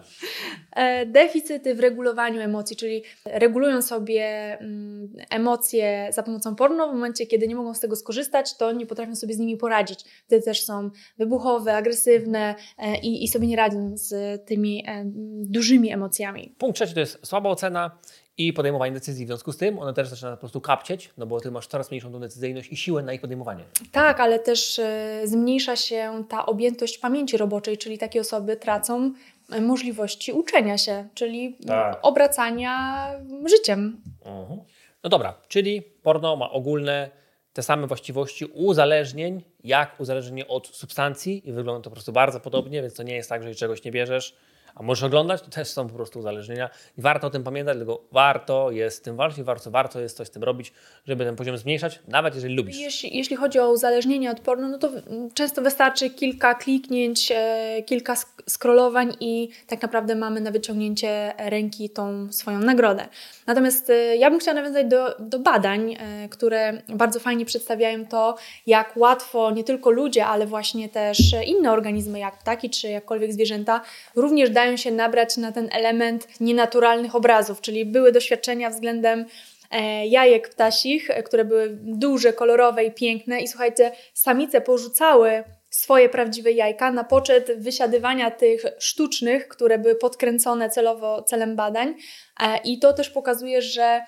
E, 0.71 1.05
deficyty 1.05 1.75
w 1.75 1.79
regulowaniu 1.79 2.41
emocji, 2.41 2.75
czyli 2.75 3.03
regulują 3.25 3.81
sobie 3.81 3.94
mm, 3.97 5.13
emocje 5.29 6.09
za 6.13 6.23
pomocą 6.23 6.55
porno. 6.55 6.87
W 6.87 6.93
momencie, 6.93 7.25
kiedy 7.27 7.47
nie 7.47 7.55
mogą 7.55 7.73
z 7.73 7.79
tego 7.79 7.95
skorzystać, 7.95 8.57
to 8.57 8.71
nie 8.71 8.85
potrafią 8.85 9.15
sobie 9.15 9.33
z 9.33 9.39
nimi 9.39 9.57
poradzić. 9.57 9.99
Wtedy 10.25 10.43
też 10.43 10.65
są 10.65 10.89
wybuchowe, 11.17 11.73
agresywne 11.73 12.55
e, 12.77 12.97
i, 12.97 13.23
i 13.23 13.27
sobie 13.27 13.47
nie 13.47 13.55
radzą 13.55 13.91
z 13.97 14.41
tymi 14.45 14.83
e, 14.87 15.03
dużymi 15.45 15.93
emocjami. 15.93 16.55
Punkt 16.57 16.75
trzeci 16.75 16.93
to 16.93 16.99
jest 16.99 17.27
słaba 17.27 17.49
ocena 17.49 17.91
i 18.37 18.53
podejmowanie 18.53 18.91
decyzji. 18.91 19.25
W 19.25 19.27
związku 19.27 19.51
z 19.51 19.57
tym 19.57 19.79
one 19.79 19.93
też 19.93 20.07
zaczyna 20.07 20.31
po 20.31 20.37
prostu 20.37 20.61
kapcieć, 20.61 21.09
no 21.17 21.25
bo 21.25 21.41
ty 21.41 21.51
masz 21.51 21.67
coraz 21.67 21.91
mniejszą 21.91 22.11
tą 22.11 22.19
decyzyjność 22.19 22.71
i 22.71 22.77
siłę 22.77 23.03
na 23.03 23.13
ich 23.13 23.21
podejmowanie. 23.21 23.63
Tak, 23.91 24.19
ale 24.19 24.39
też 24.39 24.79
y, 24.79 24.83
zmniejsza 25.23 25.75
się 25.75 26.23
ta 26.29 26.45
objętość 26.45 26.97
pamięci 26.97 27.37
roboczej, 27.37 27.77
czyli 27.77 27.97
takie 27.97 28.21
osoby 28.21 28.57
tracą 28.57 29.13
możliwości 29.61 30.31
uczenia 30.33 30.77
się, 30.77 31.07
czyli 31.13 31.57
tak. 31.67 31.99
obracania 32.01 33.07
życiem. 33.45 34.01
-huh. 34.23 34.57
No 35.03 35.09
dobra, 35.09 35.33
czyli 35.47 35.81
porno 35.81 36.35
ma 36.35 36.51
ogólne 36.51 37.09
te 37.53 37.63
same 37.63 37.87
właściwości 37.87 38.45
uzależnień, 38.45 39.43
jak 39.63 39.99
uzależnienie 39.99 40.47
od 40.47 40.67
substancji 40.67 41.49
i 41.49 41.51
wygląda 41.51 41.83
to 41.83 41.89
po 41.89 41.93
prostu 41.93 42.11
bardzo 42.11 42.39
podobnie, 42.39 42.81
więc 42.81 42.93
to 42.93 43.03
nie 43.03 43.15
jest 43.15 43.29
tak, 43.29 43.43
że 43.43 43.55
czegoś 43.55 43.83
nie 43.83 43.91
bierzesz, 43.91 44.35
a 44.75 44.83
możesz 44.83 45.03
oglądać, 45.03 45.41
to 45.41 45.49
też 45.49 45.67
są 45.67 45.87
po 45.87 45.95
prostu 45.95 46.19
uzależnienia. 46.19 46.69
I 46.97 47.01
warto 47.01 47.27
o 47.27 47.29
tym 47.29 47.43
pamiętać, 47.43 47.77
dlatego 47.77 48.01
warto 48.11 48.71
jest 48.71 49.03
tym 49.03 49.15
walczyć, 49.15 49.43
warto, 49.43 49.71
warto 49.71 49.99
jest 49.99 50.17
coś 50.17 50.27
z 50.27 50.31
tym 50.31 50.43
robić, 50.43 50.73
żeby 51.07 51.25
ten 51.25 51.35
poziom 51.35 51.57
zmniejszać, 51.57 51.99
nawet 52.07 52.35
jeżeli 52.35 52.55
lubisz. 52.55 52.77
Jeśli, 52.77 53.17
jeśli 53.17 53.35
chodzi 53.35 53.59
o 53.59 53.71
uzależnienie 53.71 54.31
od 54.31 54.39
porno, 54.39 54.67
no 54.67 54.77
to 54.77 54.89
często 55.33 55.61
wystarczy 55.61 56.09
kilka 56.09 56.55
kliknięć, 56.55 57.31
e, 57.35 57.83
kilka 57.85 58.15
scrollowań 58.47 59.13
i 59.19 59.49
tak 59.67 59.81
naprawdę 59.81 60.15
mamy 60.15 60.41
na 60.41 60.51
wyciągnięcie 60.51 61.33
ręki 61.37 61.89
tą 61.89 62.33
swoją 62.33 62.59
nagrodę. 62.59 63.07
Natomiast 63.47 63.89
e, 63.89 64.17
ja 64.17 64.29
bym 64.29 64.39
chciała 64.39 64.55
nawiązać 64.55 64.87
do, 64.87 65.15
do 65.19 65.39
badań, 65.39 65.93
e, 65.99 66.29
które 66.29 66.81
bardzo 66.89 67.19
fajnie 67.19 67.45
przedstawiają 67.45 68.05
to, 68.05 68.35
jak 68.67 68.97
łatwo 68.97 69.51
nie 69.51 69.63
tylko 69.63 69.91
ludzie, 69.91 70.25
ale 70.25 70.47
właśnie 70.47 70.89
też 70.89 71.35
inne 71.45 71.71
organizmy, 71.71 72.19
jak 72.19 72.39
ptaki 72.39 72.69
czy 72.69 72.87
jakkolwiek 72.87 73.33
zwierzęta, 73.33 73.81
również 74.15 74.49
dają 74.49 74.64
się 74.75 74.91
nabrać 74.91 75.37
na 75.37 75.51
ten 75.51 75.69
element 75.71 76.27
nienaturalnych 76.39 77.15
obrazów, 77.15 77.61
czyli 77.61 77.85
były 77.85 78.11
doświadczenia 78.11 78.69
względem 78.69 79.25
e, 79.71 80.07
jajek 80.07 80.49
ptasich, 80.49 81.09
e, 81.09 81.23
które 81.23 81.45
były 81.45 81.69
duże, 81.81 82.33
kolorowe 82.33 82.85
i 82.85 82.91
piękne. 82.91 83.39
I 83.39 83.47
słuchajcie, 83.47 83.91
samice 84.13 84.61
porzucały 84.61 85.43
swoje 85.69 86.09
prawdziwe 86.09 86.51
jajka 86.51 86.91
na 86.91 87.03
poczet 87.03 87.51
wysiadywania 87.57 88.31
tych 88.31 88.63
sztucznych, 88.79 89.47
które 89.47 89.79
były 89.79 89.95
podkręcone 89.95 90.69
celowo 90.69 91.23
celem 91.23 91.55
badań. 91.55 91.95
E, 92.39 92.57
i 92.63 92.79
to 92.79 92.93
też 92.93 93.09
pokazuje, 93.09 93.61
że 93.61 94.01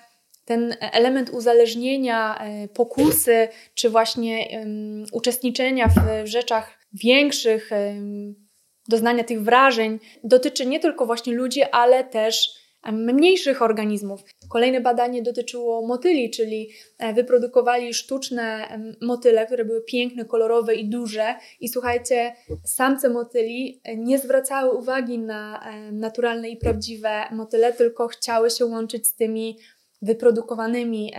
ten 0.44 0.76
element 0.92 1.30
uzależnienia, 1.30 2.42
pokusy, 2.74 3.48
czy 3.74 3.90
właśnie 3.90 4.48
um, 4.52 5.04
uczestniczenia 5.12 5.88
w 6.24 6.26
rzeczach 6.26 6.78
większych, 6.92 7.70
um, 7.70 8.47
doznania 8.88 9.24
tych 9.24 9.42
wrażeń 9.42 9.98
dotyczy 10.24 10.66
nie 10.66 10.80
tylko 10.80 11.06
właśnie 11.06 11.34
ludzi, 11.34 11.62
ale 11.72 12.04
też 12.04 12.58
mniejszych 12.92 13.62
organizmów. 13.62 14.20
Kolejne 14.48 14.80
badanie 14.80 15.22
dotyczyło 15.22 15.86
motyli, 15.86 16.30
czyli 16.30 16.70
e, 16.98 17.14
wyprodukowali 17.14 17.94
sztuczne 17.94 18.78
motyle, 19.02 19.46
które 19.46 19.64
były 19.64 19.82
piękne, 19.82 20.24
kolorowe 20.24 20.74
i 20.74 20.88
duże. 20.88 21.34
I 21.60 21.68
słuchajcie, 21.68 22.34
samce 22.64 23.08
motyli 23.08 23.80
e, 23.84 23.96
nie 23.96 24.18
zwracały 24.18 24.78
uwagi 24.78 25.18
na 25.18 25.64
naturalne 25.92 26.48
i 26.48 26.56
prawdziwe 26.56 27.24
motyle, 27.32 27.72
tylko 27.72 28.08
chciały 28.08 28.50
się 28.50 28.66
łączyć 28.66 29.06
z 29.06 29.14
tymi 29.14 29.58
wyprodukowanymi 30.02 31.12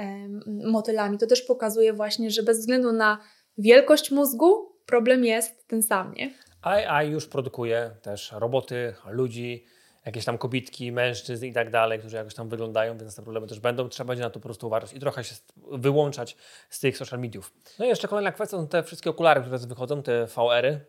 motylami. 0.66 1.18
To 1.18 1.28
też 1.28 1.42
pokazuje 1.42 1.94
właśnie, 1.94 2.32
że 2.32 2.44
bez 2.44 2.60
względu 2.60 2.92
na 2.92 3.18
wielkość 3.58 4.12
mózgu, 4.12 4.70
problem 4.86 5.26
jest 5.26 5.68
ten 5.68 5.84
sam, 5.84 6.14
nie? 6.14 6.49
AI 6.62 7.10
już 7.10 7.28
produkuje 7.28 7.92
też 8.02 8.32
roboty, 8.32 8.96
ludzi, 9.10 9.66
jakieś 10.06 10.26
tam 10.26 10.38
kobitki, 10.38 10.92
mężczyzn 10.92 11.46
i 11.46 11.54
tak 11.54 11.72
dalej, 11.72 12.00
którzy 12.00 12.16
jakoś 12.16 12.34
tam 12.34 12.50
wyglądają, 12.50 12.98
więc 12.98 13.16
te 13.16 13.22
problemy 13.22 13.48
też 13.48 13.60
będą. 13.60 13.90
Trzeba 13.90 14.08
będzie 14.08 14.24
na 14.24 14.30
to 14.30 14.40
po 14.40 14.44
prostu 14.44 14.68
uważać 14.68 14.94
i 14.94 15.00
trochę 15.00 15.24
się 15.24 15.36
wyłączać 15.72 16.38
z 16.70 16.80
tych 16.80 16.98
social 16.98 17.20
mediów. 17.20 17.54
No 17.80 17.86
i 17.86 17.88
jeszcze 17.88 18.08
kolejna 18.08 18.32
kwestia 18.32 18.58
to 18.58 18.66
te 18.66 18.84
wszystkie 18.84 19.10
okulary, 19.10 19.42
które 19.42 19.58
wychodzą, 19.58 20.04
te 20.04 20.26
VR-y, 20.26 20.80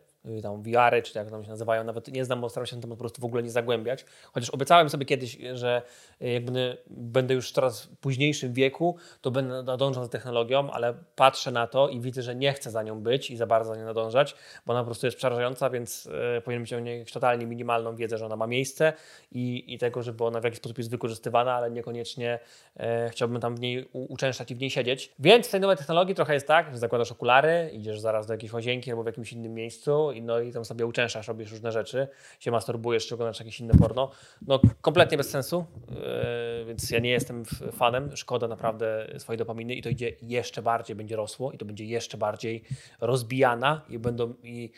tam 0.41 0.63
VR-y, 0.63 1.01
czy 1.01 1.19
jak 1.19 1.29
tam 1.29 1.43
się 1.43 1.49
nazywają, 1.49 1.83
nawet 1.83 2.07
nie 2.07 2.25
znam, 2.25 2.41
bo 2.41 2.49
staram 2.49 2.65
się 2.65 2.75
na 2.75 2.81
temat 2.81 2.97
po 2.97 2.99
prostu 2.99 3.21
w 3.21 3.25
ogóle 3.25 3.43
nie 3.43 3.51
zagłębiać. 3.51 4.05
Chociaż 4.33 4.49
obiecałem 4.49 4.89
sobie 4.89 5.05
kiedyś, 5.05 5.37
że 5.53 5.81
jakby 6.19 6.77
będę 6.87 7.33
już 7.33 7.49
w 7.49 7.53
coraz 7.53 7.87
późniejszym 8.01 8.53
wieku, 8.53 8.95
to 9.21 9.31
będę 9.31 9.63
nadążał 9.63 10.03
za 10.03 10.09
technologią, 10.09 10.71
ale 10.71 10.93
patrzę 11.15 11.51
na 11.51 11.67
to 11.67 11.89
i 11.89 11.99
widzę, 11.99 12.21
że 12.21 12.35
nie 12.35 12.53
chcę 12.53 12.71
za 12.71 12.83
nią 12.83 12.99
być 12.99 13.31
i 13.31 13.37
za 13.37 13.47
bardzo 13.47 13.73
za 13.73 13.79
nią 13.79 13.85
nadążać, 13.85 14.35
bo 14.65 14.73
ona 14.73 14.81
po 14.81 14.85
prostu 14.85 15.07
jest 15.07 15.17
przerażająca, 15.17 15.69
więc 15.69 16.05
y, 16.05 16.41
powinien 16.41 16.61
mieć 16.61 16.73
o 16.73 16.79
niej 16.79 17.05
totalnie 17.05 17.45
minimalną 17.45 17.95
wiedzę, 17.95 18.17
że 18.17 18.25
ona 18.25 18.35
ma 18.35 18.47
miejsce 18.47 18.93
i, 19.31 19.73
i 19.73 19.77
tego, 19.77 20.03
żeby 20.03 20.23
ona 20.23 20.41
w 20.41 20.43
jakiś 20.43 20.57
sposób 20.57 20.77
jest 20.77 20.91
wykorzystywana, 20.91 21.53
ale 21.53 21.71
niekoniecznie 21.71 22.39
e, 22.77 23.09
chciałbym 23.09 23.41
tam 23.41 23.55
w 23.55 23.59
niej 23.59 23.89
uczęszczać 23.93 24.51
i 24.51 24.55
w 24.55 24.59
niej 24.59 24.69
siedzieć. 24.69 25.13
Więc 25.19 25.47
w 25.47 25.51
tej 25.51 25.61
nowej 25.61 25.77
technologii 25.77 26.15
trochę 26.15 26.33
jest 26.33 26.47
tak, 26.47 26.71
że 26.71 26.77
zakładasz 26.77 27.11
okulary, 27.11 27.69
idziesz 27.73 27.99
zaraz 27.99 28.27
do 28.27 28.33
jakiejś 28.33 28.53
łazienki 28.53 28.91
albo 28.91 29.03
w 29.03 29.05
jakimś 29.05 29.33
innym 29.33 29.53
miejscu 29.53 30.10
i, 30.11 30.21
no, 30.21 30.39
i 30.39 30.51
tam 30.51 30.65
sobie 30.65 30.85
uczęszczasz, 30.85 31.27
robisz 31.27 31.51
różne 31.51 31.71
rzeczy, 31.71 32.07
się 32.39 32.51
masturbujesz, 32.51 33.07
czy 33.07 33.15
oglądasz 33.15 33.39
jakieś 33.39 33.59
inne 33.59 33.73
porno. 33.73 34.11
No 34.47 34.59
kompletnie 34.81 35.17
bez 35.17 35.29
sensu, 35.29 35.65
yy, 35.89 36.65
więc 36.65 36.89
ja 36.89 36.99
nie 36.99 37.09
jestem 37.09 37.45
fanem. 37.71 38.15
Szkoda 38.15 38.47
naprawdę 38.47 39.07
swojej 39.17 39.37
dopaminy 39.37 39.75
i 39.75 39.81
to 39.81 39.89
idzie 39.89 40.11
jeszcze 40.21 40.61
bardziej, 40.61 40.95
będzie 40.95 41.15
rosło 41.15 41.51
i 41.51 41.57
to 41.57 41.65
będzie 41.65 41.85
jeszcze 41.85 42.17
bardziej 42.17 42.63
rozbijana 43.01 43.81
i 43.89 43.99
będą 43.99 44.33
i 44.43 44.71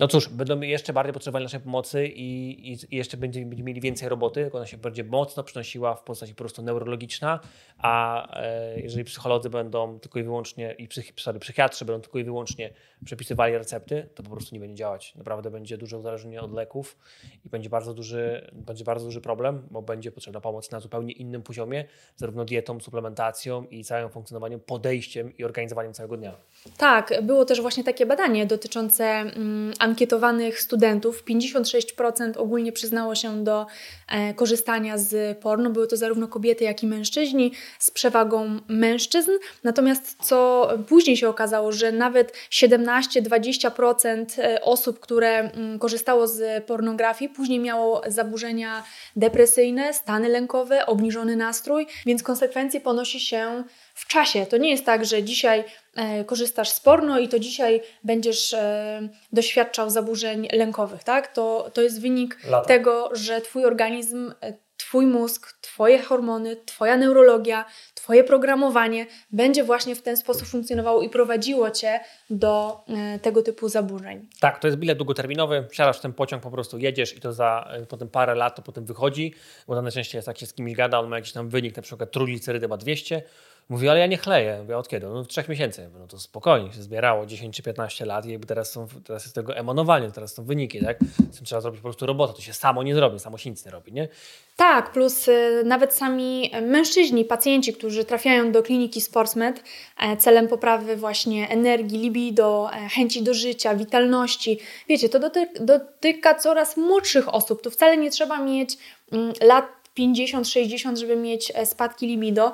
no 0.00 0.08
cóż, 0.08 0.28
będą 0.28 0.60
jeszcze 0.60 0.92
bardziej 0.92 1.12
potrzebowali 1.12 1.44
naszej 1.44 1.60
pomocy 1.60 2.06
i, 2.06 2.72
i, 2.72 2.96
jeszcze 2.96 3.16
będziemy, 3.16 3.46
będziemy 3.46 3.68
mieli 3.68 3.80
więcej 3.80 4.08
roboty, 4.08 4.42
tylko 4.42 4.58
ona 4.58 4.66
się 4.66 4.76
będzie 4.76 5.04
mocno 5.04 5.42
przynosiła 5.42 5.94
w 5.94 6.02
postaci 6.02 6.34
po 6.34 6.38
prostu 6.38 6.62
neurologiczna, 6.62 7.40
a 7.78 8.26
e, 8.40 8.80
jeżeli 8.80 9.04
psycholodzy 9.04 9.50
będą 9.50 9.98
tylko 9.98 10.18
i 10.18 10.22
wyłącznie, 10.22 10.72
i 10.78 10.88
psych, 10.88 11.12
sorry, 11.16 11.38
psychiatrzy 11.38 11.84
będą 11.84 12.00
tylko 12.00 12.18
i 12.18 12.24
wyłącznie 12.24 12.70
przepisywali 13.04 13.58
recepty, 13.58 14.08
to 14.14 14.22
po 14.22 14.30
prostu 14.30 14.54
nie 14.54 14.60
będzie 14.60 14.74
działać. 14.74 15.14
Naprawdę 15.14 15.50
będzie 15.50 15.78
duże 15.78 15.98
uzależnienie 15.98 16.40
od 16.42 16.52
leków 16.52 16.98
i 17.44 17.48
będzie 17.48 17.70
bardzo 17.70 17.94
duży, 17.94 18.50
będzie 18.52 18.84
bardzo 18.84 19.04
duży 19.04 19.20
problem, 19.20 19.68
bo 19.70 19.82
będzie 19.82 20.12
potrzebna 20.12 20.40
pomoc 20.40 20.70
na 20.70 20.80
zupełnie 20.80 21.12
innym 21.12 21.42
poziomie, 21.42 21.84
zarówno 22.16 22.44
dietą, 22.44 22.80
suplementacją 22.80 23.64
i 23.64 23.84
całym 23.84 24.10
funkcjonowaniem, 24.10 24.60
podejściem 24.60 25.36
i 25.36 25.44
organizowaniem 25.44 25.92
całego 25.92 26.16
dnia. 26.16 26.36
Tak, 26.76 27.14
było 27.22 27.44
też 27.44 27.60
właśnie 27.60 27.84
takie 27.84 28.06
badanie 28.06 28.46
dotyczące 28.46 29.04
mm, 29.04 29.72
ankietowanych 29.78 30.60
studentów. 30.60 31.24
56% 31.24 32.32
ogólnie 32.36 32.72
przyznało 32.72 33.14
się 33.14 33.44
do 33.44 33.66
e, 34.08 34.34
korzystania 34.34 34.98
z 34.98 35.38
porno. 35.38 35.70
Były 35.70 35.86
to 35.86 35.96
zarówno 35.96 36.28
kobiety, 36.28 36.64
jak 36.64 36.82
i 36.82 36.86
mężczyźni 36.86 37.52
z 37.78 37.90
przewagą 37.90 38.60
mężczyzn. 38.68 39.30
Natomiast 39.64 40.16
co 40.22 40.68
później 40.88 41.16
się 41.16 41.28
okazało, 41.28 41.72
że 41.72 41.92
nawet 41.92 42.32
17-20% 42.50 44.24
e, 44.38 44.60
osób, 44.62 45.00
które 45.00 45.38
mm, 45.38 45.78
korzystało 45.78 46.26
z 46.26 46.64
pornografii, 46.64 47.30
później 47.30 47.58
miało 47.58 48.02
zaburzenia 48.06 48.84
depresyjne, 49.16 49.94
stany 49.94 50.28
lękowe, 50.28 50.86
obniżony 50.86 51.36
nastrój, 51.36 51.86
więc 52.06 52.22
konsekwencje 52.22 52.80
ponosi 52.80 53.20
się 53.20 53.64
w 53.94 54.06
czasie. 54.06 54.46
To 54.46 54.56
nie 54.56 54.70
jest 54.70 54.86
tak, 54.86 55.04
że 55.04 55.22
dzisiaj 55.22 55.64
e, 55.96 56.24
korzystasz 56.24 56.68
z 56.68 56.80
porno 56.80 57.18
i 57.18 57.28
to 57.28 57.38
dzisiaj 57.38 57.80
będziesz 58.04 58.54
e, 58.54 59.08
doświadczał 59.32 59.90
zaburzeń 59.90 60.48
lękowych, 60.52 61.04
tak? 61.04 61.34
To, 61.34 61.70
to 61.72 61.82
jest 61.82 62.00
wynik 62.00 62.38
Lata. 62.48 62.68
tego, 62.68 63.10
że 63.12 63.40
Twój 63.40 63.64
organizm, 63.64 64.32
e, 64.40 64.64
Twój 64.76 65.06
mózg, 65.06 65.52
Twoje 65.60 66.02
hormony, 66.02 66.56
Twoja 66.56 66.96
neurologia, 66.96 67.64
Twoje 67.94 68.24
programowanie 68.24 69.06
będzie 69.30 69.64
właśnie 69.64 69.94
w 69.96 70.02
ten 70.02 70.16
sposób 70.16 70.48
funkcjonowało 70.48 71.02
i 71.02 71.08
prowadziło 71.08 71.70
Cię 71.70 72.00
do 72.30 72.84
tego 73.22 73.42
typu 73.42 73.68
zaburzeń. 73.68 74.28
Tak, 74.40 74.58
to 74.58 74.68
jest 74.68 74.78
bilet 74.78 74.98
długoterminowy, 74.98 75.66
wsiadasz 75.70 75.98
w 75.98 76.00
ten 76.00 76.12
pociąg, 76.12 76.42
po 76.42 76.50
prostu 76.50 76.78
jedziesz 76.78 77.16
i 77.16 77.20
to 77.20 77.32
za 77.32 77.68
potem 77.88 78.08
parę 78.08 78.34
lat 78.34 78.56
to 78.56 78.62
potem 78.62 78.84
wychodzi, 78.84 79.34
bo 79.66 79.74
to 79.74 79.82
najczęściej 79.82 80.18
jest 80.18 80.26
tak 80.26 80.38
się 80.38 80.46
z 80.46 80.54
kimś 80.54 80.74
gada, 80.74 81.00
on 81.00 81.08
ma 81.08 81.16
jakiś 81.16 81.32
tam 81.32 81.48
wynik, 81.48 81.76
na 81.76 81.82
przykład 81.82 82.10
trójglicerydy 82.10 82.68
ma 82.68 82.76
200, 82.76 83.22
Mówi, 83.68 83.88
ale 83.88 84.00
ja 84.00 84.06
nie 84.06 84.16
chleję. 84.16 84.58
Mówię, 84.60 84.78
od 84.78 84.88
kiedy? 84.88 85.06
No 85.06 85.18
od 85.18 85.28
trzech 85.28 85.48
miesięcy. 85.48 85.90
No 85.98 86.06
to 86.06 86.18
spokojnie, 86.18 86.72
się 86.72 86.82
zbierało 86.82 87.26
10 87.26 87.56
czy 87.56 87.62
15 87.62 88.04
lat 88.04 88.26
i 88.26 88.38
teraz, 88.40 88.72
są, 88.72 88.86
teraz 89.04 89.22
jest 89.22 89.34
tego 89.34 89.56
emanowanie, 89.56 90.10
teraz 90.10 90.34
są 90.34 90.44
wyniki, 90.44 90.80
tak? 90.80 90.98
Z 91.32 91.36
tym 91.36 91.44
trzeba 91.44 91.60
zrobić 91.60 91.80
po 91.80 91.88
prostu 91.88 92.06
robotę. 92.06 92.32
To 92.32 92.40
się 92.40 92.52
samo 92.52 92.82
nie 92.82 92.94
zrobi, 92.94 93.18
samo 93.18 93.38
się 93.38 93.50
nic 93.50 93.64
nie 93.64 93.70
robi, 93.70 93.92
nie? 93.92 94.08
Tak, 94.56 94.92
plus 94.92 95.28
y, 95.28 95.62
nawet 95.64 95.94
sami 95.94 96.50
mężczyźni, 96.62 97.24
pacjenci, 97.24 97.72
którzy 97.72 98.04
trafiają 98.04 98.52
do 98.52 98.62
kliniki 98.62 99.00
Sportsmed 99.00 99.62
e, 99.98 100.16
celem 100.16 100.48
poprawy 100.48 100.96
właśnie 100.96 101.48
energii, 101.48 101.98
libido, 101.98 102.70
e, 102.72 102.88
chęci 102.88 103.22
do 103.22 103.34
życia, 103.34 103.74
witalności. 103.74 104.58
Wiecie, 104.88 105.08
to 105.08 105.18
dotyka, 105.18 105.60
dotyka 105.60 106.34
coraz 106.34 106.76
młodszych 106.76 107.34
osób. 107.34 107.62
Tu 107.62 107.70
wcale 107.70 107.96
nie 107.96 108.10
trzeba 108.10 108.38
mieć 108.38 108.78
mm, 109.12 109.32
lat 109.42 109.83
50-60, 109.98 110.96
żeby 110.96 111.16
mieć 111.16 111.52
e, 111.54 111.66
spadki 111.66 112.06
libido. 112.06 112.52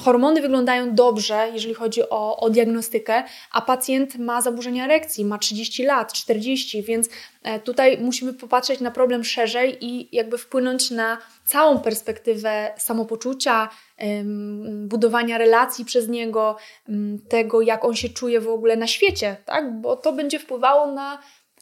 Hormony 0.00 0.42
wyglądają 0.42 0.94
dobrze, 0.94 1.50
jeżeli 1.52 1.74
chodzi 1.74 2.08
o, 2.10 2.36
o 2.36 2.50
diagnostykę, 2.50 3.24
a 3.52 3.62
pacjent 3.62 4.18
ma 4.18 4.42
zaburzenia 4.42 4.84
erekcji, 4.84 5.24
ma 5.24 5.38
30 5.38 5.82
lat, 5.82 6.12
40, 6.12 6.82
więc 6.82 7.08
e, 7.42 7.60
tutaj 7.60 7.98
musimy 7.98 8.32
popatrzeć 8.32 8.80
na 8.80 8.90
problem 8.90 9.24
szerzej 9.24 9.84
i 9.84 10.16
jakby 10.16 10.38
wpłynąć 10.38 10.90
na 10.90 11.18
całą 11.44 11.78
perspektywę 11.78 12.74
samopoczucia, 12.78 13.68
budowania 14.64 15.38
relacji 15.38 15.84
przez 15.84 16.08
niego, 16.08 16.56
tego 17.28 17.62
jak 17.62 17.84
on 17.84 17.94
się 17.94 18.08
czuje 18.08 18.40
w 18.40 18.48
ogóle 18.48 18.76
na 18.76 18.86
świecie, 18.86 19.36
tak? 19.44 19.80
bo 19.80 19.96
to 19.96 20.12
będzie 20.12 20.38
wpływało 20.38 20.92
na 20.92 21.18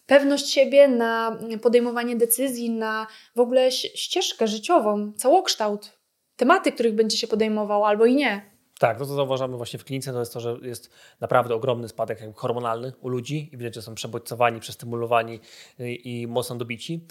pewność 0.06 0.50
siebie, 0.50 0.88
na 0.88 1.38
podejmowanie 1.62 2.16
decyzji, 2.16 2.70
na 2.70 3.06
w 3.36 3.40
ogóle 3.40 3.72
ścieżkę 3.72 4.48
życiową, 4.48 5.12
całokształt, 5.16 5.98
tematy, 6.36 6.72
których 6.72 6.94
będzie 6.94 7.16
się 7.16 7.26
podejmował 7.26 7.84
albo 7.84 8.06
i 8.06 8.14
nie. 8.14 8.52
Tak, 8.78 8.98
to 8.98 9.06
co 9.06 9.14
zauważamy 9.14 9.56
właśnie 9.56 9.78
w 9.78 9.84
klinice, 9.84 10.12
to 10.12 10.20
jest 10.20 10.32
to, 10.32 10.40
że 10.40 10.56
jest 10.62 10.90
naprawdę 11.20 11.54
ogromny 11.54 11.88
spadek 11.88 12.20
hormonalny 12.34 12.92
u 13.00 13.08
ludzi 13.08 13.50
i 13.52 13.56
widać, 13.56 13.74
że 13.74 13.82
są 13.82 13.94
przebodźcowani, 13.94 14.60
przestymulowani 14.60 15.40
i, 15.78 16.22
i 16.22 16.26
mocno 16.26 16.56
dobici. 16.56 17.06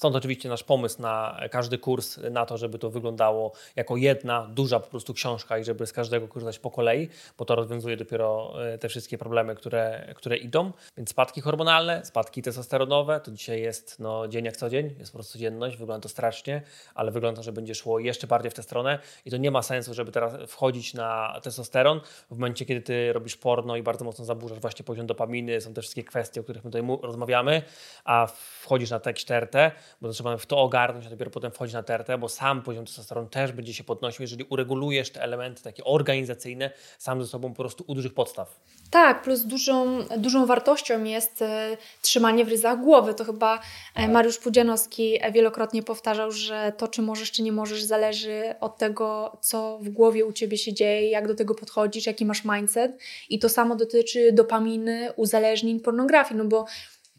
Stąd 0.00 0.16
oczywiście 0.16 0.48
nasz 0.48 0.64
pomysł 0.64 1.02
na 1.02 1.40
każdy 1.50 1.78
kurs, 1.78 2.18
na 2.30 2.46
to, 2.46 2.58
żeby 2.58 2.78
to 2.78 2.90
wyglądało 2.90 3.52
jako 3.76 3.96
jedna 3.96 4.46
duża 4.46 4.80
po 4.80 4.86
prostu 4.86 5.14
książka 5.14 5.58
i 5.58 5.64
żeby 5.64 5.86
z 5.86 5.92
każdego 5.92 6.28
korzystać 6.28 6.58
po 6.58 6.70
kolei, 6.70 7.08
bo 7.38 7.44
to 7.44 7.54
rozwiązuje 7.54 7.96
dopiero 7.96 8.54
e, 8.64 8.78
te 8.78 8.88
wszystkie 8.88 9.18
problemy, 9.18 9.54
które, 9.54 10.12
które 10.16 10.36
idą. 10.36 10.72
Więc 10.96 11.10
spadki 11.10 11.40
hormonalne, 11.40 12.04
spadki 12.04 12.42
testosteronowe, 12.42 13.20
to 13.20 13.30
dzisiaj 13.30 13.60
jest 13.60 13.98
no, 13.98 14.28
dzień 14.28 14.44
jak 14.44 14.56
co 14.56 14.70
dzień, 14.70 14.94
jest 14.98 15.12
po 15.12 15.18
prostu 15.18 15.32
codzienność, 15.32 15.76
wygląda 15.76 16.02
to 16.02 16.08
strasznie, 16.08 16.62
ale 16.94 17.10
wygląda, 17.10 17.42
że 17.42 17.52
będzie 17.52 17.74
szło 17.74 17.98
jeszcze 17.98 18.26
bardziej 18.26 18.50
w 18.50 18.54
tę 18.54 18.62
stronę 18.62 18.98
i 19.24 19.30
to 19.30 19.36
nie 19.36 19.50
ma 19.50 19.62
sensu, 19.62 19.94
żeby 19.94 20.12
teraz 20.12 20.50
wchodzić 20.50 20.94
na 20.94 21.40
testosteron 21.42 22.00
w 22.30 22.30
momencie, 22.30 22.64
kiedy 22.64 22.80
ty 22.80 23.12
robisz 23.12 23.36
porno 23.36 23.76
i 23.76 23.82
bardzo 23.82 24.04
mocno 24.04 24.24
zaburzasz 24.24 24.60
właśnie 24.60 24.84
poziom 24.84 25.06
dopaminy, 25.06 25.60
są 25.60 25.74
te 25.74 25.80
wszystkie 25.80 26.04
kwestie, 26.04 26.40
o 26.40 26.44
których 26.44 26.64
my 26.64 26.70
tutaj 26.70 26.98
rozmawiamy, 27.02 27.62
a 28.04 28.26
wchodzisz 28.62 28.90
na 28.90 29.00
tekst 29.00 29.28
TRT, 29.28 29.54
bo 30.00 30.12
trzeba 30.12 30.36
w 30.36 30.46
to 30.46 30.58
ogarnąć, 30.58 31.06
a 31.06 31.10
dopiero 31.10 31.30
potem 31.30 31.50
wchodzić 31.52 31.74
na 31.74 31.82
tertę, 31.82 32.18
bo 32.18 32.28
sam 32.28 32.62
poziom 32.62 32.86
testosteronu 32.86 33.28
też 33.28 33.52
będzie 33.52 33.74
się 33.74 33.84
podnosił, 33.84 34.22
jeżeli 34.22 34.44
uregulujesz 34.44 35.10
te 35.10 35.22
elementy 35.22 35.62
takie 35.62 35.84
organizacyjne 35.84 36.70
sam 36.98 37.22
ze 37.22 37.28
sobą 37.28 37.48
po 37.48 37.62
prostu 37.62 37.84
u 37.86 37.94
dużych 37.94 38.14
podstaw. 38.14 38.60
Tak, 38.90 39.22
plus 39.22 39.40
dużą, 39.40 40.02
dużą 40.18 40.46
wartością 40.46 41.04
jest 41.04 41.42
e, 41.42 41.76
trzymanie 42.02 42.44
w 42.44 42.48
ryzach 42.48 42.80
głowy. 42.80 43.14
To 43.14 43.24
chyba 43.24 43.60
e, 43.94 44.08
Mariusz 44.08 44.38
Pudzianowski 44.38 45.18
wielokrotnie 45.32 45.82
powtarzał, 45.82 46.32
że 46.32 46.72
to, 46.76 46.88
czy 46.88 47.02
możesz, 47.02 47.30
czy 47.32 47.42
nie 47.42 47.52
możesz, 47.52 47.82
zależy 47.82 48.54
od 48.60 48.78
tego, 48.78 49.38
co 49.40 49.78
w 49.82 49.88
głowie 49.88 50.24
u 50.24 50.32
Ciebie 50.32 50.58
się 50.58 50.72
dzieje, 50.72 51.10
jak 51.10 51.28
do 51.28 51.34
tego 51.34 51.54
podchodzisz, 51.54 52.06
jaki 52.06 52.26
masz 52.26 52.44
mindset. 52.44 52.98
I 53.28 53.38
to 53.38 53.48
samo 53.48 53.76
dotyczy 53.76 54.32
dopaminy, 54.32 55.12
uzależnień, 55.16 55.80
pornografii, 55.80 56.38
no 56.38 56.44
bo 56.44 56.64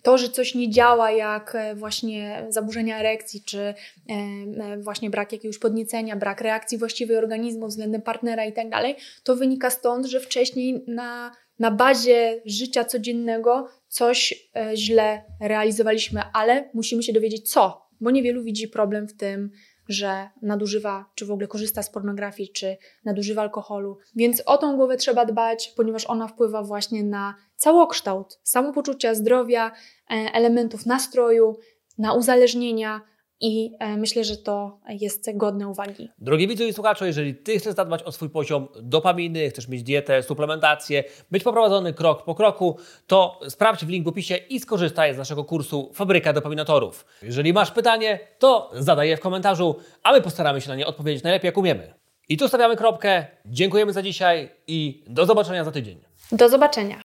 to, 0.01 0.17
że 0.17 0.29
coś 0.29 0.55
nie 0.55 0.69
działa, 0.69 1.11
jak 1.11 1.55
e, 1.55 1.75
właśnie 1.75 2.45
zaburzenia 2.49 2.99
erekcji, 2.99 3.43
czy 3.45 3.59
e, 3.59 3.73
e, 4.09 4.77
właśnie 4.77 5.09
brak 5.09 5.31
jakiegoś 5.31 5.57
podniecenia, 5.57 6.15
brak 6.15 6.41
reakcji 6.41 6.77
właściwej 6.77 7.17
organizmu 7.17 7.67
względem 7.67 8.01
partnera 8.01 8.45
i 8.45 8.53
tak 8.53 8.69
dalej, 8.69 8.95
to 9.23 9.35
wynika 9.35 9.69
stąd, 9.69 10.05
że 10.05 10.19
wcześniej 10.19 10.83
na, 10.87 11.31
na 11.59 11.71
bazie 11.71 12.41
życia 12.45 12.85
codziennego 12.85 13.67
coś 13.87 14.49
źle 14.75 15.23
realizowaliśmy, 15.39 16.21
ale 16.33 16.69
musimy 16.73 17.03
się 17.03 17.13
dowiedzieć 17.13 17.51
co, 17.51 17.87
bo 18.01 18.11
niewielu 18.11 18.43
widzi 18.43 18.67
problem 18.67 19.07
w 19.07 19.17
tym, 19.17 19.51
że 19.91 20.29
nadużywa, 20.41 21.05
czy 21.15 21.25
w 21.25 21.31
ogóle 21.31 21.47
korzysta 21.47 21.83
z 21.83 21.89
pornografii, 21.89 22.49
czy 22.49 22.77
nadużywa 23.05 23.41
alkoholu. 23.41 23.97
Więc 24.15 24.43
o 24.45 24.57
tą 24.57 24.75
głowę 24.75 24.97
trzeba 24.97 25.25
dbać, 25.25 25.73
ponieważ 25.77 26.05
ona 26.05 26.27
wpływa 26.27 26.63
właśnie 26.63 27.03
na 27.03 27.35
całokształt 27.55 28.39
samopoczucia, 28.43 29.15
zdrowia, 29.15 29.71
e, 30.11 30.13
elementów 30.33 30.85
nastroju, 30.85 31.57
na 31.97 32.13
uzależnienia, 32.13 33.01
i 33.41 33.75
e, 33.79 33.97
myślę, 33.97 34.23
że 34.23 34.37
to 34.37 34.79
jest 34.89 35.37
godne 35.37 35.67
uwagi. 35.67 36.09
Drogi 36.17 36.47
widzu 36.47 36.63
i 36.63 36.73
słuchaczu, 36.73 37.05
jeżeli 37.05 37.35
Ty 37.35 37.59
chcesz 37.59 37.75
zadbać 37.75 38.03
o 38.03 38.11
swój 38.11 38.29
poziom 38.29 38.67
dopaminy, 38.81 39.49
chcesz 39.49 39.67
mieć 39.67 39.83
dietę, 39.83 40.23
suplementację, 40.23 41.03
być 41.31 41.43
poprowadzony 41.43 41.93
krok 41.93 42.23
po 42.23 42.35
kroku, 42.35 42.77
to 43.07 43.39
sprawdź 43.49 43.85
w 43.85 43.89
link 43.89 44.05
w 44.05 44.07
opisie 44.07 44.35
i 44.35 44.59
skorzystaj 44.59 45.13
z 45.13 45.17
naszego 45.17 45.43
kursu 45.43 45.91
Fabryka 45.93 46.33
Dopaminatorów. 46.33 47.05
Jeżeli 47.23 47.53
masz 47.53 47.71
pytanie, 47.71 48.19
to 48.39 48.71
zadaj 48.73 49.09
je 49.09 49.17
w 49.17 49.19
komentarzu, 49.19 49.75
a 50.03 50.11
my 50.11 50.21
postaramy 50.21 50.61
się 50.61 50.69
na 50.69 50.75
nie 50.75 50.87
odpowiedzieć 50.87 51.23
najlepiej 51.23 51.47
jak 51.47 51.57
umiemy. 51.57 51.93
I 52.29 52.37
tu 52.37 52.47
stawiamy 52.47 52.75
kropkę. 52.75 53.25
Dziękujemy 53.45 53.93
za 53.93 54.01
dzisiaj 54.01 54.49
i 54.67 55.03
do 55.07 55.25
zobaczenia 55.25 55.63
za 55.63 55.71
tydzień. 55.71 56.01
Do 56.31 56.49
zobaczenia. 56.49 57.01